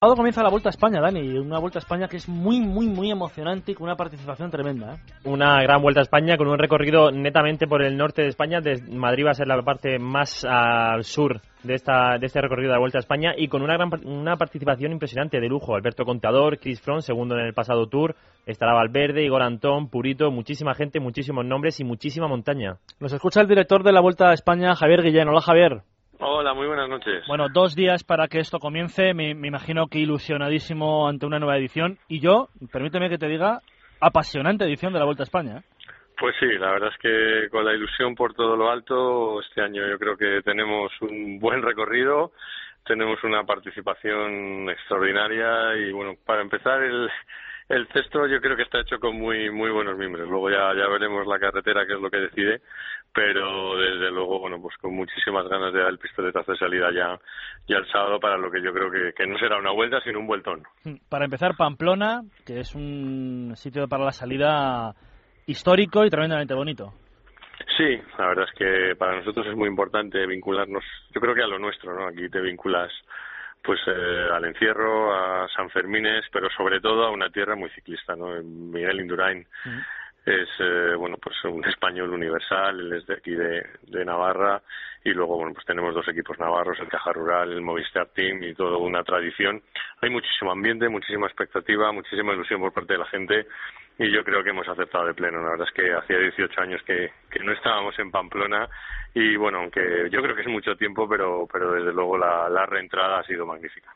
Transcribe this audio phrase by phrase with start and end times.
[0.00, 2.86] Ahora comienza la Vuelta a España, Dani, una Vuelta a España que es muy, muy,
[2.86, 4.94] muy emocionante y con una participación tremenda.
[4.94, 4.98] ¿eh?
[5.24, 8.60] Una gran Vuelta a España con un recorrido netamente por el norte de España.
[8.60, 12.68] Desde Madrid va a ser la parte más al sur de, esta, de este recorrido
[12.68, 15.74] de la Vuelta a España y con una, gran, una participación impresionante de lujo.
[15.74, 18.14] Alberto Contador, Chris Froome, segundo en el pasado Tour,
[18.46, 22.76] estará Valverde, Igor Antón, Purito, muchísima gente, muchísimos nombres y muchísima montaña.
[23.00, 25.26] Nos escucha el director de la Vuelta a España, Javier Guillén.
[25.26, 25.82] Hola, Javier.
[26.20, 27.24] Hola, muy buenas noches.
[27.28, 29.14] Bueno, dos días para que esto comience.
[29.14, 31.98] Me, imagino que ilusionadísimo ante una nueva edición.
[32.08, 33.60] Y yo, permíteme que te diga,
[34.00, 35.58] apasionante edición de la Vuelta a España.
[35.58, 35.62] ¿eh?
[36.18, 39.86] Pues sí, la verdad es que con la ilusión por todo lo alto, este año
[39.88, 42.32] yo creo que tenemos un buen recorrido,
[42.84, 47.08] tenemos una participación extraordinaria y bueno, para empezar el,
[47.68, 50.28] el cesto yo creo que está hecho con muy muy buenos miembros.
[50.28, 52.62] Luego ya, ya veremos la carretera, que es lo que decide,
[53.12, 57.18] pero desde luego, bueno, pues con muchísimas ganas de dar el pistoletazo de salida ya,
[57.66, 60.20] ya el sábado para lo que yo creo que, que no será una vuelta, sino
[60.20, 60.62] un vueltón.
[60.84, 64.94] Mm, para empezar, Pamplona, que es un sitio para la salida
[65.46, 66.92] histórico y tremendamente bonito.
[67.76, 71.46] Sí, la verdad es que para nosotros es muy importante vincularnos, yo creo que a
[71.46, 72.06] lo nuestro, ¿no?
[72.06, 72.90] Aquí te vinculas
[73.62, 78.16] pues eh, al encierro, a San Fermines, pero sobre todo a una tierra muy ciclista,
[78.16, 78.42] ¿no?
[78.42, 79.46] Miguel Indurain
[80.24, 84.62] es, eh, bueno, pues un español universal, él es de aquí de, de Navarra
[85.04, 88.54] y luego, bueno, pues tenemos dos equipos navarros, el Caja Rural, el Movistar Team y
[88.54, 89.62] toda una tradición.
[90.00, 93.46] Hay muchísimo ambiente, muchísima expectativa, muchísima ilusión por parte de la gente
[93.98, 95.42] y yo creo que hemos aceptado de pleno.
[95.42, 98.68] La verdad es que hacía 18 años que, que no estábamos en Pamplona
[99.12, 102.64] y bueno, aunque yo creo que es mucho tiempo, pero, pero desde luego la, la
[102.64, 103.92] reentrada ha sido magnífica.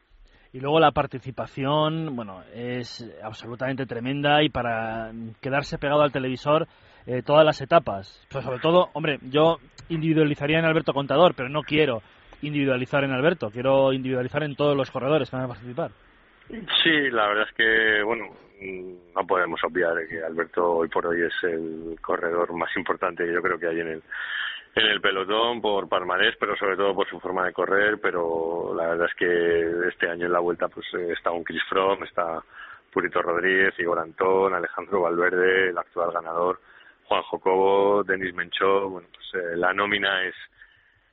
[0.52, 6.66] Y luego la participación, bueno, es absolutamente tremenda y para quedarse pegado al televisor
[7.06, 8.26] eh, todas las etapas.
[8.30, 9.58] Pues sobre todo, hombre, yo
[9.88, 12.02] individualizaría en Alberto Contador, pero no quiero
[12.42, 15.92] individualizar en Alberto, quiero individualizar en todos los corredores que van a participar.
[16.82, 18.28] Sí, la verdad es que, bueno,
[18.60, 23.32] mm, no podemos obviar que Alberto hoy por hoy es el corredor más importante que
[23.32, 24.02] yo creo que hay en el
[24.74, 28.88] en el pelotón por palmarés, pero sobre todo por su forma de correr, pero la
[28.88, 32.42] verdad es que este año en la vuelta pues eh, está un Chris Froome, está
[32.90, 36.60] Purito Rodríguez, Igor Antón, Alejandro Valverde, el actual ganador,
[37.04, 40.34] Juan Jocobo, Denis Menchó, bueno, pues eh, la nómina es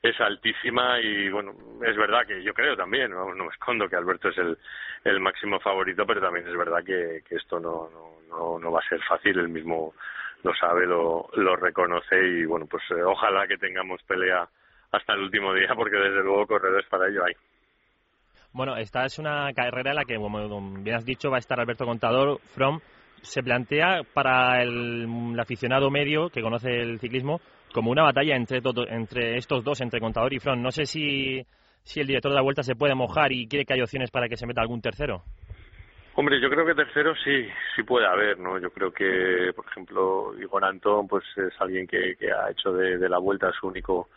[0.02, 1.52] es altísima y bueno,
[1.86, 4.58] es verdad que yo creo también, no, me escondo que Alberto es el,
[5.04, 7.90] el máximo favorito, pero también es verdad que, esto no,
[8.28, 9.94] no, no, va a ser fácil, el mismo
[10.42, 14.48] lo sabe, lo, lo reconoce y bueno, pues eh, ojalá que tengamos pelea
[14.92, 17.34] hasta el último día porque desde luego corredores para ello hay.
[18.52, 21.60] Bueno, esta es una carrera en la que, como bien has dicho, va a estar
[21.60, 22.80] Alberto Contador, From.
[23.22, 25.06] Se plantea para el,
[25.38, 27.40] aficionado medio que conoce el ciclismo
[27.72, 30.60] como una batalla entre, entre estos dos, entre Contador y From.
[30.60, 31.44] No sé si,
[31.82, 34.28] si el director de la vuelta se puede mojar y quiere que haya opciones para
[34.28, 35.22] que se meta algún tercero.
[36.14, 38.58] Hombre, yo creo que tercero sí, sí puede haber, ¿no?
[38.58, 42.98] Yo creo que, por ejemplo, Igor Antón, pues es alguien que, que ha hecho de,
[42.98, 44.08] de, la vuelta su único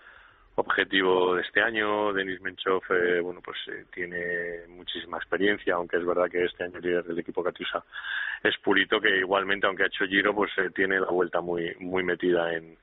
[0.56, 2.14] objetivo de este año.
[2.14, 6.78] Denis Menchov, eh, bueno, pues eh, tiene muchísima experiencia, aunque es verdad que este año
[6.78, 7.84] el líder del equipo Catiusa
[8.44, 12.03] es Purito, que igualmente, aunque ha hecho Giro, pues eh, tiene la vuelta muy, muy
[12.03, 12.78] metida en,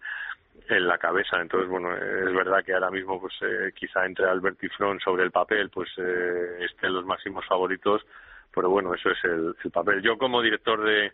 [0.69, 1.41] en la cabeza.
[1.41, 5.25] Entonces, bueno, es verdad que ahora mismo, pues eh, quizá entre Albert y Front sobre
[5.25, 8.05] el papel, pues eh, estén los máximos favoritos
[8.53, 10.03] pero bueno, eso es el papel.
[10.03, 11.13] Yo como director de,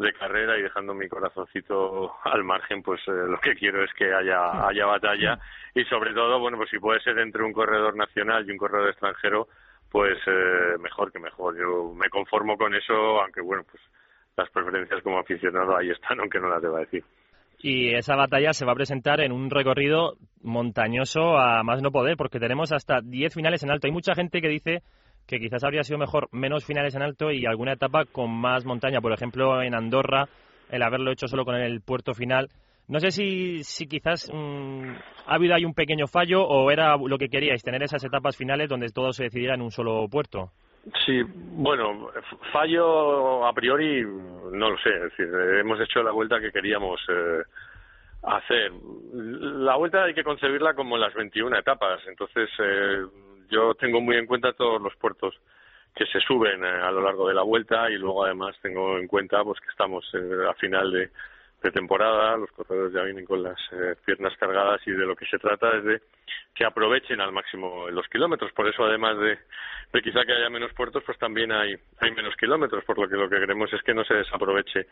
[0.00, 4.12] de carrera y dejando mi corazoncito al margen, pues eh, lo que quiero es que
[4.12, 5.38] haya, haya batalla
[5.74, 8.88] y sobre todo, bueno, pues si puede ser entre un corredor nacional y un corredor
[8.88, 9.48] extranjero,
[9.90, 11.56] pues eh, mejor que mejor.
[11.58, 13.82] Yo me conformo con eso, aunque bueno, pues
[14.36, 17.04] las preferencias como aficionado ahí están, aunque no las deba decir.
[17.62, 22.16] Y esa batalla se va a presentar en un recorrido montañoso a más no poder,
[22.16, 23.86] porque tenemos hasta 10 finales en alto.
[23.86, 24.82] Hay mucha gente que dice
[25.26, 29.00] que quizás habría sido mejor menos finales en alto y alguna etapa con más montaña.
[29.00, 30.28] Por ejemplo, en Andorra,
[30.70, 32.48] el haberlo hecho solo con el puerto final.
[32.88, 34.90] No sé si, si quizás mm,
[35.26, 38.68] ha habido ahí un pequeño fallo o era lo que queríais, tener esas etapas finales
[38.68, 40.50] donde todo se decidiera en un solo puerto.
[41.06, 42.08] Sí, bueno,
[42.52, 44.90] fallo a priori no lo sé.
[44.90, 45.28] Es decir,
[45.60, 47.42] hemos hecho la vuelta que queríamos eh,
[48.22, 48.72] hacer.
[49.12, 52.00] La vuelta hay que concebirla como las 21 etapas.
[52.08, 53.04] Entonces, eh,
[53.50, 55.34] yo tengo muy en cuenta todos los puertos
[55.94, 59.06] que se suben eh, a lo largo de la vuelta y luego además tengo en
[59.06, 61.10] cuenta pues que estamos eh, a final de,
[61.72, 65.38] temporada, los corredores ya vienen con las eh, piernas cargadas y de lo que se
[65.38, 66.00] trata es de
[66.54, 68.50] que aprovechen al máximo los kilómetros.
[68.52, 69.38] Por eso además de,
[69.92, 73.16] de quizá que haya menos puertos, pues también hay, hay menos kilómetros, por lo que
[73.16, 74.86] lo que queremos es que no se desaproveche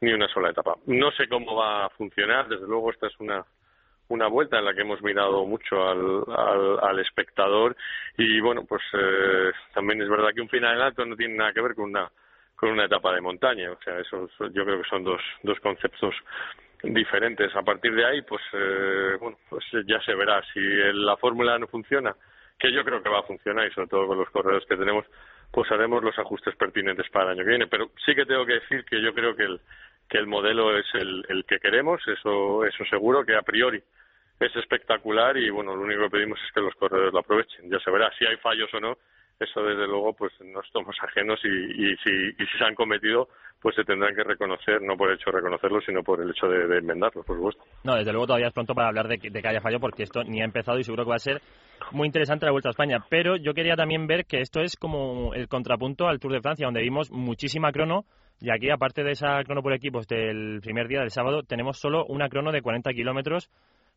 [0.00, 0.74] ni una sola etapa.
[0.86, 3.44] No sé cómo va a funcionar, desde luego esta es una
[4.08, 6.24] una vuelta en la que hemos mirado mucho al,
[6.82, 7.76] al, espectador
[8.16, 11.60] y bueno, pues eh, también es verdad que un final alto no tiene nada que
[11.60, 12.10] ver con una
[12.56, 16.14] con una etapa de montaña, o sea, eso yo creo que son dos dos conceptos
[16.82, 17.54] diferentes.
[17.54, 21.66] A partir de ahí, pues eh, bueno, pues ya se verá si la fórmula no
[21.66, 22.14] funciona,
[22.58, 25.04] que yo creo que va a funcionar y sobre todo con los corredores que tenemos,
[25.50, 27.66] pues haremos los ajustes pertinentes para el año que viene.
[27.66, 29.60] Pero sí que tengo que decir que yo creo que el
[30.08, 33.82] que el modelo es el, el que queremos, eso eso seguro que a priori
[34.40, 37.68] es espectacular y bueno, lo único que pedimos es que los corredores lo aprovechen.
[37.70, 38.96] Ya se verá si hay fallos o no.
[39.38, 43.28] Eso desde luego pues no estamos ajenos y, y, si, y si se han cometido
[43.60, 46.46] pues se tendrán que reconocer, no por el hecho de reconocerlo, sino por el hecho
[46.46, 47.64] de, de enmendarlo, por supuesto.
[47.82, 50.04] No, desde luego todavía es pronto para hablar de que, de que haya fallo porque
[50.04, 51.42] esto ni ha empezado y seguro que va a ser
[51.90, 53.04] muy interesante la Vuelta a España.
[53.08, 56.66] Pero yo quería también ver que esto es como el contrapunto al Tour de Francia,
[56.66, 58.04] donde vimos muchísima crono
[58.40, 62.04] y aquí, aparte de esa crono por equipos del primer día del sábado, tenemos solo
[62.06, 63.50] una crono de 40 kilómetros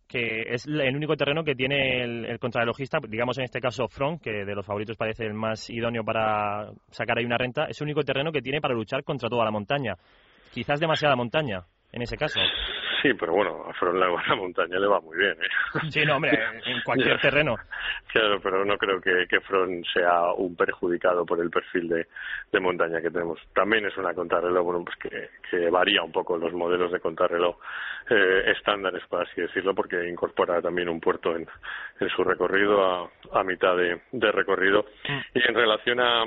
[0.08, 4.22] que es el único terreno que tiene el, el contrarrelojista, digamos en este caso Front,
[4.22, 7.86] que de los favoritos parece el más idóneo para sacar ahí una renta, es el
[7.86, 9.96] único terreno que tiene para luchar contra toda la montaña.
[10.52, 11.62] Quizás demasiada montaña,
[11.94, 12.42] en ese caso.
[13.02, 15.32] Sí, pero bueno, a Fron la, la montaña le va muy bien.
[15.32, 15.80] ¿eh?
[15.90, 16.32] Sí, no, hombre,
[16.66, 17.56] en cualquier terreno.
[18.08, 22.08] Claro, pero no creo que, que Fron sea un perjudicado por el perfil de,
[22.52, 23.40] de montaña que tenemos.
[23.54, 27.58] También es una contrarreloj, bueno, pues que, que varía un poco los modelos de contrarreloj
[28.10, 31.48] eh, estándares, por así decirlo, porque incorpora también un puerto en,
[32.00, 34.86] en su recorrido a, a mitad de, de recorrido.
[35.34, 36.26] Y en relación a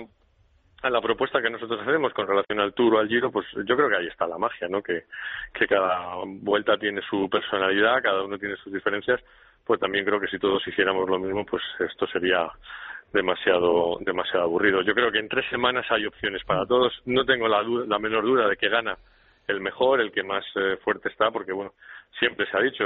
[0.84, 3.74] a la propuesta que nosotros hacemos con relación al Tour o al Giro, pues yo
[3.74, 4.82] creo que ahí está la magia, ¿no?
[4.82, 5.04] Que,
[5.66, 9.18] cada vuelta tiene su personalidad, cada uno tiene sus diferencias,
[9.64, 12.50] pues también creo que si todos hiciéramos lo mismo, pues esto sería
[13.14, 14.82] demasiado demasiado aburrido.
[14.82, 16.92] Yo creo que en tres semanas hay opciones para todos.
[17.06, 18.98] No tengo la, la menor duda de que gana
[19.46, 21.72] el mejor, el que más eh, fuerte está, porque bueno,
[22.18, 22.84] siempre se ha dicho,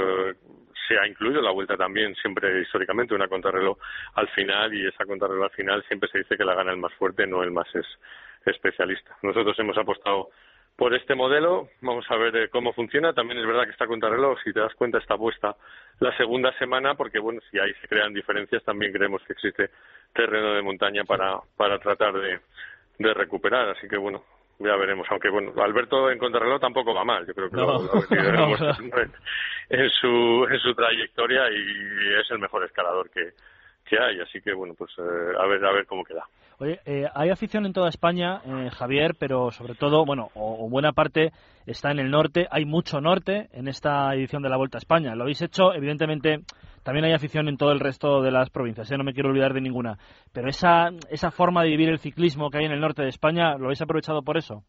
[0.87, 3.77] se ha incluido la vuelta también, siempre históricamente, una contrarreloj
[4.15, 6.93] al final, y esa contrarreloj al final siempre se dice que la gana el más
[6.93, 7.85] fuerte, no el más es,
[8.45, 9.17] especialista.
[9.21, 10.29] Nosotros hemos apostado
[10.75, 13.13] por este modelo, vamos a ver eh, cómo funciona.
[13.13, 15.55] También es verdad que esta contrarreloj, si te das cuenta, está puesta
[15.99, 19.69] la segunda semana, porque bueno, si ahí se crean diferencias, también creemos que existe
[20.13, 22.39] terreno de montaña para, para tratar de,
[22.97, 23.69] de recuperar.
[23.69, 24.23] Así que bueno,
[24.59, 25.07] ya veremos.
[25.09, 27.25] Aunque bueno, Alberto en contrarreloj tampoco va mal.
[27.25, 27.65] Yo creo que No.
[27.65, 27.97] lo, lo ha
[28.49, 28.55] No.
[28.99, 29.11] en,
[29.69, 33.31] en su en su trayectoria y es el mejor escalador que
[33.89, 34.19] que hay.
[34.19, 35.01] Así que bueno, pues eh,
[35.39, 36.23] a ver a ver cómo queda.
[36.61, 40.69] Oye, eh, hay afición en toda España, eh, Javier, pero sobre todo, bueno, o, o
[40.69, 41.31] buena parte
[41.65, 42.47] está en el norte.
[42.51, 45.15] Hay mucho norte en esta edición de la Vuelta a España.
[45.15, 46.39] Lo habéis hecho, evidentemente,
[46.83, 48.97] también hay afición en todo el resto de las provincias, ¿eh?
[48.97, 49.97] no me quiero olvidar de ninguna.
[50.33, 53.57] Pero esa, esa forma de vivir el ciclismo que hay en el norte de España,
[53.57, 54.63] ¿lo habéis aprovechado por eso?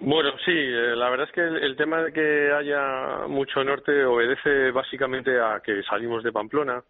[0.00, 4.04] Bueno, sí, eh, la verdad es que el, el tema de que haya mucho norte
[4.04, 6.82] obedece básicamente a que salimos de Pamplona,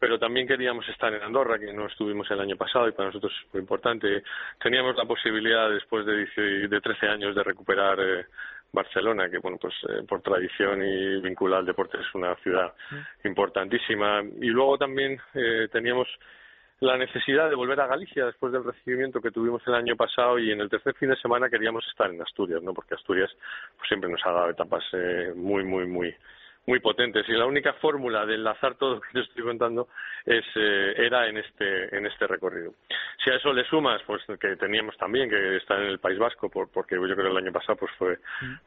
[0.00, 3.32] pero también queríamos estar en Andorra, que no estuvimos el año pasado y para nosotros
[3.38, 4.22] es muy importante.
[4.58, 8.24] Teníamos la posibilidad, después de, 10 de 13 años, de recuperar eh,
[8.72, 12.72] Barcelona, que bueno, pues eh, por tradición y vinculada al deporte es una ciudad
[13.24, 14.22] importantísima.
[14.40, 16.08] Y luego también eh, teníamos
[16.80, 20.50] la necesidad de volver a Galicia después del recibimiento que tuvimos el año pasado y
[20.50, 22.72] en el tercer fin de semana queríamos estar en Asturias, ¿no?
[22.72, 23.30] Porque Asturias
[23.76, 26.14] pues siempre nos ha dado etapas eh, muy, muy, muy
[26.66, 29.88] muy potentes y la única fórmula de enlazar todo lo que te estoy contando
[30.24, 32.74] es eh, era en este en este recorrido.
[33.24, 36.48] Si a eso le sumas pues que teníamos también que estar en el País Vasco
[36.48, 38.18] por, porque yo creo que el año pasado pues fue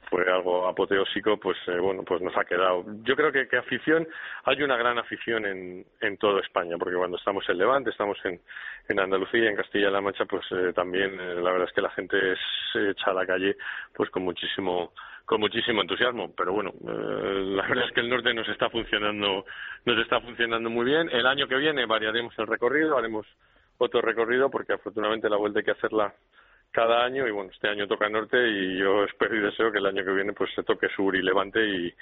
[0.09, 2.83] fue algo apoteósico pues eh, bueno pues nos ha quedado.
[3.03, 4.07] Yo creo que, que afición
[4.45, 8.41] hay una gran afición en en toda España porque cuando estamos en Levante estamos en
[8.89, 12.17] en Andalucía en Castilla-La Mancha pues eh, también eh, la verdad es que la gente
[12.71, 13.55] se echa a la calle
[13.93, 14.93] pues con muchísimo
[15.25, 19.45] con muchísimo entusiasmo pero bueno eh, la verdad es que el norte nos está funcionando
[19.85, 23.25] nos está funcionando muy bien el año que viene variaremos el recorrido haremos
[23.77, 26.13] otro recorrido porque afortunadamente la vuelta hay que hacerla
[26.71, 29.85] cada año y bueno este año toca norte y yo espero y deseo que el
[29.85, 31.93] año que viene pues se toque sur y levante y,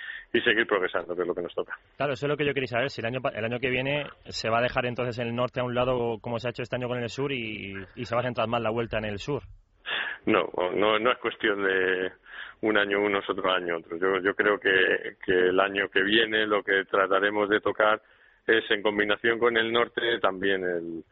[0.42, 2.68] seguir progresando que es lo que nos toca Claro, eso es lo que yo quería
[2.68, 2.90] saber.
[2.90, 5.63] Si el año, el año que viene se va a dejar entonces el norte a
[5.63, 8.22] un lado como se ha hecho este año con el sur y, y se va
[8.22, 9.44] a centrar más la vuelta en el sur.
[10.25, 12.12] No, no, no es cuestión de
[12.62, 14.00] un año unos, otro año otros.
[14.00, 18.01] Yo, yo creo que, que el año que viene lo que trataremos de tocar
[18.46, 21.04] es en combinación con el norte también el,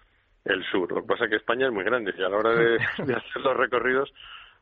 [0.46, 0.92] el sur.
[0.92, 3.13] Lo que pasa es que España es muy grande y a la hora de, de
[3.16, 4.13] hacer los recorridos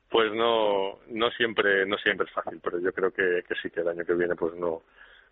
[0.10, 3.82] pues no no siempre no siempre es fácil, pero yo creo que, que sí que
[3.82, 4.84] el año que viene pues no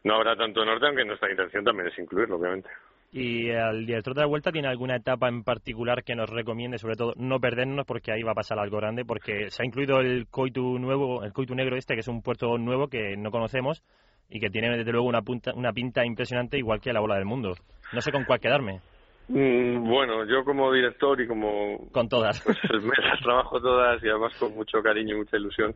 [0.05, 2.69] no habrá tanto norte, aunque nuestra intención también es incluirlo, obviamente.
[3.17, 6.98] ¿Y el director de la vuelta tiene alguna etapa en particular que nos recomiende, sobre
[6.98, 9.05] todo no perdernos porque ahí va a pasar algo grande?
[9.05, 12.57] Porque se ha incluido el Coitu nuevo, el Coitu negro este, que es un puerto
[12.57, 13.81] nuevo que no conocemos,
[14.29, 17.24] y que tiene desde luego una, punta, una pinta impresionante igual que la bola del
[17.24, 17.53] mundo.
[17.93, 18.81] No sé con cuál quedarme.
[19.29, 21.89] Mm, bueno, yo como director y como...
[21.93, 22.43] Con todas.
[22.43, 25.74] Pues me las trabajo todas y además con mucho cariño y mucha ilusión.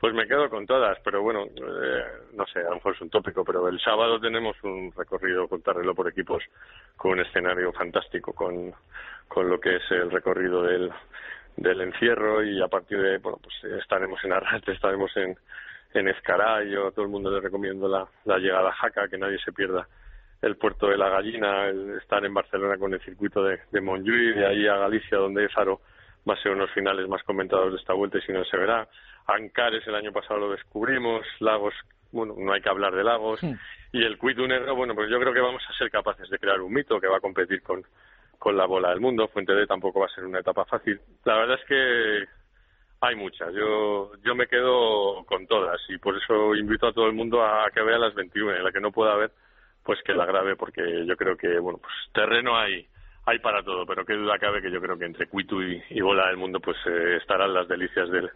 [0.00, 3.10] Pues me quedo con todas, pero bueno, eh, no sé, a lo mejor es un
[3.10, 6.42] tópico, pero el sábado tenemos un recorrido contrarreloj por equipos
[6.96, 8.72] con un escenario fantástico, con,
[9.28, 10.90] con lo que es el recorrido del,
[11.54, 15.36] del encierro y a partir de, bueno, pues estaremos en Arrate, estaremos en,
[15.92, 16.06] en
[16.70, 19.52] yo a todo el mundo le recomiendo la, la llegada a Jaca, que nadie se
[19.52, 19.86] pierda
[20.40, 24.34] el puerto de la Gallina, el estar en Barcelona con el circuito de, de Montjuïc,
[24.34, 25.82] de ahí a Galicia, donde es Faro
[26.28, 28.88] va a ser unos finales más comentados de esta vuelta y si no se verá.
[29.26, 31.74] Ancares el año pasado lo descubrimos, Lagos,
[32.12, 33.40] bueno, no hay que hablar de Lagos.
[33.92, 36.72] Y el Negro, bueno, pues yo creo que vamos a ser capaces de crear un
[36.72, 37.84] mito que va a competir con,
[38.38, 39.28] con la bola del mundo.
[39.28, 41.00] Fuente D tampoco va a ser una etapa fácil.
[41.24, 42.28] La verdad es que
[43.00, 43.52] hay muchas.
[43.54, 47.70] Yo, yo me quedo con todas y por eso invito a todo el mundo a
[47.72, 48.56] que vea las 21.
[48.56, 49.32] En la que no pueda ver,
[49.82, 52.86] pues que la grabe porque yo creo que, bueno, pues terreno hay
[53.26, 56.28] hay para todo, pero qué duda cabe que yo creo que entre Cuitu y, Bola
[56.28, 58.30] del Mundo pues eh, estarán las delicias del,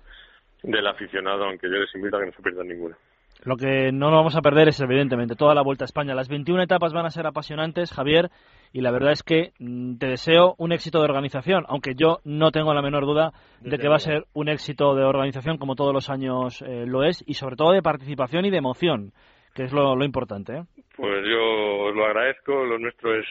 [0.63, 2.97] del aficionado, aunque yo les invito a que no se pierdan ninguna.
[3.43, 6.15] Lo que no lo vamos a perder es, evidentemente, toda la Vuelta a España.
[6.15, 8.31] Las 21 etapas van a ser apasionantes, Javier,
[8.73, 12.53] y la verdad es que mm, te deseo un éxito de organización, aunque yo no
[12.53, 15.93] tengo la menor duda de que va a ser un éxito de organización, como todos
[15.93, 19.13] los años eh, lo es, y sobre todo de participación y de emoción,
[19.55, 20.57] que es lo, importante.
[20.57, 20.63] ¿eh?
[20.97, 22.65] Pues yo os lo agradezco.
[22.65, 23.27] Lo nuestro es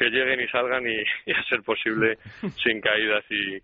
[0.00, 0.84] que lleguen y salgan
[1.26, 2.16] y, a ser posible
[2.64, 3.56] sin caídas y,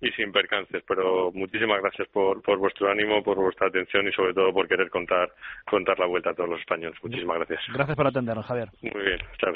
[0.00, 0.82] y sin percances.
[0.86, 4.88] Pero muchísimas gracias por, por vuestro ánimo, por vuestra atención y sobre todo por querer
[4.88, 5.30] contar,
[5.68, 6.96] contar la vuelta a todos los españoles.
[7.02, 7.60] Muchísimas gracias.
[7.74, 8.68] Gracias por atendernos, Javier.
[8.82, 9.48] Muy bien, chao.